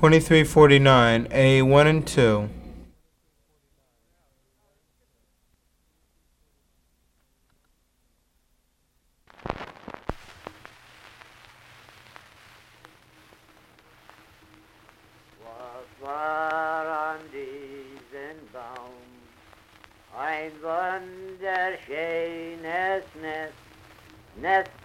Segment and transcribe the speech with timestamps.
[0.00, 2.48] 2349, A1 and 2.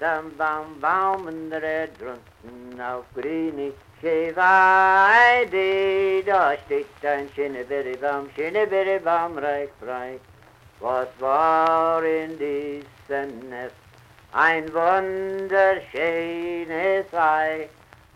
[0.06, 5.64] Am Baum, Baum in der drunten auf grüne Scheweide.
[6.24, 10.20] Da steht ein Schinneberibaum, Schinneberibaum, reich frei.
[10.80, 13.74] Was war in diesem Nest?
[14.34, 17.70] Ein wunderschönes Ei.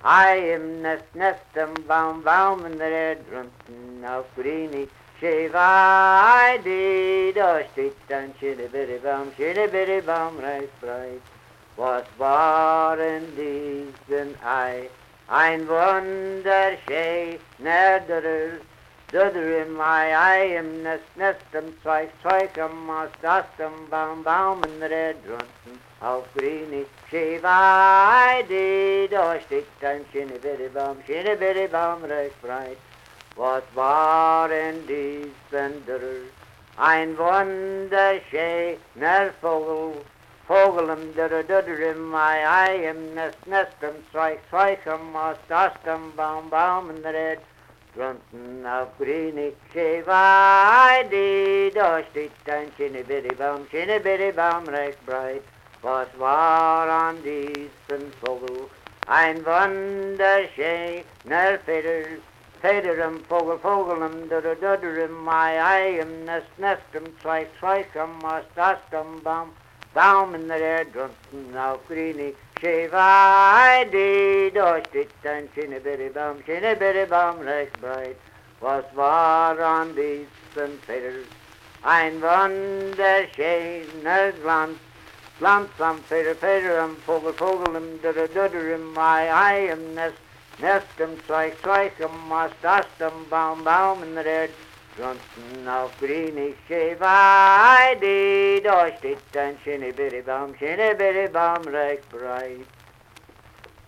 [0.03, 4.88] Ei im Nest, Nest am Baum, Baum in der drunten auf grüne
[5.19, 7.33] Scheweide.
[7.33, 11.38] Da steht ein Schinneberibaum, Schinneberibaum, reich breit.
[11.79, 14.89] Was war in diesem Ei?
[15.29, 17.39] Ein wunderschöner
[18.05, 18.59] Dörr,
[19.13, 24.22] Dörr im Ei, Ei im Nest, Nest am Zweig, Zweig am Ast, Ast am Baum,
[24.25, 29.07] Baum in der drunten auf grüne Scheweide.
[29.09, 32.75] Da steht ein Schinneberibaum, Schinneberibaum, recht breit.
[33.38, 36.27] Was war in diesem Dörr?
[36.75, 39.94] Ein wunderschöner Vogel,
[40.50, 45.52] Vogel im Dörr, Dörr im Ei, Ei im Nest, Nest am Zweig, Zweig am Ast,
[45.52, 47.38] Ast am Baum, Baum in der
[47.95, 51.69] drunten auf grüne Scheweide.
[51.72, 55.44] Da steht ein Schinneberibaum, Schinneberibaum, recht breit.
[55.83, 58.67] Was war an diesem Vogel?
[59.06, 62.09] Ein wunderschöner Feder,
[62.59, 67.50] Feder im Vogel, Vogel im Dörr, Dörr im Ei, Ei im Nest, Nest im Zweig,
[67.59, 69.53] Zweig am Ast, Ast am Baum,
[69.93, 74.51] Baum in der drunten auf grüne Scheweide.
[74.53, 78.15] Da oh, steht ein Schinneberibaum, Schinneberibaum, recht breit.
[78.59, 81.25] Was war an diesem Feder?
[81.81, 84.78] Ein wunderschöner Glanz,
[85.39, 90.17] Glanz am Feder, Feder am Vogel, Vogel im Dörr, Dörr im Ei, Ei im Nest,
[90.59, 94.49] Nest im Zweig, Zweig am Ast, Ast am Baum, in der
[94.99, 95.91] drunten auf.
[98.63, 99.57] Da steht ein
[101.67, 102.65] recht breit.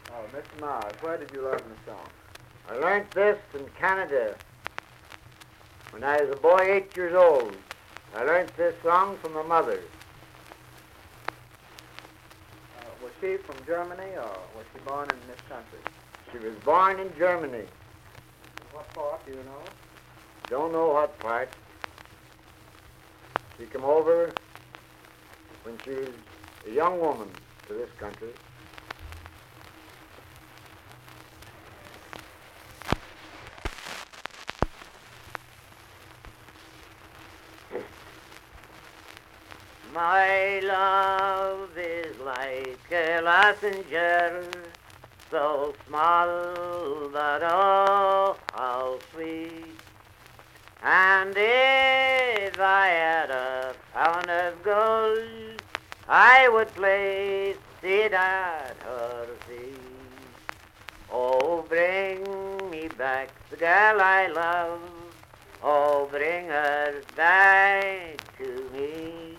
[0.10, 2.10] Oh, Miss Mars, where did you learn the song?
[2.70, 4.36] I learned this in Canada
[5.92, 7.56] when I was a boy eight years old.
[8.16, 9.80] I learned this song from my mother.
[12.80, 15.80] Uh, was she from Germany or was she born in this country?
[16.32, 17.66] She was born in Germany.
[18.72, 19.64] What part do you know?
[20.52, 21.48] Don't know what part.
[23.58, 24.34] She came over
[25.64, 26.10] when she was
[26.68, 27.30] a young woman
[27.70, 28.34] to this country.
[39.94, 44.44] My love is like a lassenger,
[45.30, 49.81] so small but oh, how sweet.
[50.84, 55.62] And if I had a pound of gold,
[56.10, 59.78] I would place it at her feet.
[61.12, 62.24] Oh, bring
[62.72, 64.80] me back the girl I love.
[65.64, 69.38] Oh, bring her back to me.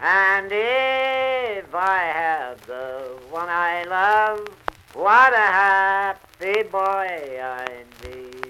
[0.00, 4.46] And if I have the one I love,
[4.94, 8.41] what a happy boy I'd be.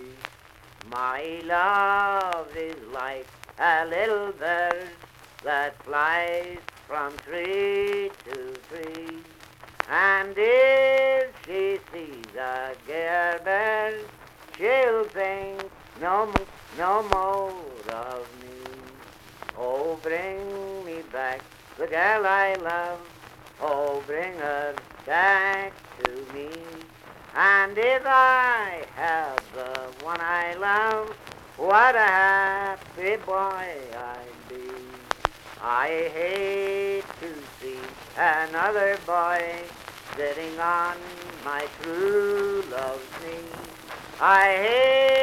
[0.91, 3.27] My love is like
[3.59, 4.89] a little bird
[5.45, 9.19] that flies from tree to tree.
[9.89, 14.05] And if she sees a gay bird,
[14.57, 15.63] she'll think
[16.01, 16.33] no,
[16.79, 18.49] no more of me.
[19.59, 21.43] Oh, bring me back
[21.79, 23.01] the girl I love.
[23.61, 24.75] Oh, bring her
[25.07, 25.73] back
[26.05, 26.49] to me.
[27.35, 29.42] And if I have
[30.03, 31.09] the one I love,
[31.57, 34.71] what a happy boy I'd be.
[35.63, 37.79] I hate to see
[38.17, 39.43] another boy
[40.17, 40.97] sitting on
[41.45, 43.49] my true love's knee.
[44.21, 45.22] I hate